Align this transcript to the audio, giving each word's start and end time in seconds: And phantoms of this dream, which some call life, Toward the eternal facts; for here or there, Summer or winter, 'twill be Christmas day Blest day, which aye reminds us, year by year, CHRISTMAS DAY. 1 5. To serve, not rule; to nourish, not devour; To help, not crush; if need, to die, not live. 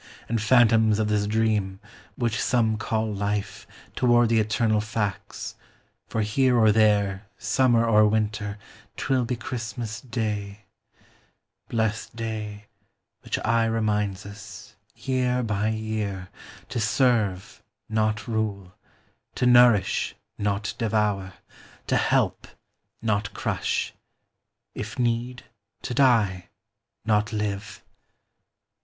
And 0.27 0.41
phantoms 0.41 0.97
of 0.97 1.09
this 1.09 1.27
dream, 1.27 1.79
which 2.15 2.41
some 2.41 2.75
call 2.75 3.13
life, 3.13 3.67
Toward 3.95 4.29
the 4.29 4.39
eternal 4.39 4.81
facts; 4.81 5.53
for 6.07 6.23
here 6.23 6.57
or 6.57 6.71
there, 6.71 7.27
Summer 7.37 7.85
or 7.85 8.07
winter, 8.07 8.57
'twill 8.97 9.25
be 9.25 9.35
Christmas 9.35 10.01
day 10.01 10.61
Blest 11.69 12.15
day, 12.15 12.65
which 13.23 13.37
aye 13.45 13.65
reminds 13.67 14.25
us, 14.25 14.73
year 14.95 15.43
by 15.43 15.67
year, 15.69 16.29
CHRISTMAS 16.31 16.31
DAY. 16.31 16.59
1 16.61 16.61
5. 16.61 16.67
To 16.69 16.79
serve, 16.79 17.63
not 17.87 18.27
rule; 18.27 18.73
to 19.35 19.45
nourish, 19.45 20.15
not 20.35 20.73
devour; 20.79 21.33
To 21.85 21.95
help, 21.97 22.47
not 23.03 23.35
crush; 23.35 23.93
if 24.73 24.97
need, 24.97 25.43
to 25.83 25.93
die, 25.93 26.49
not 27.05 27.31
live. 27.31 27.83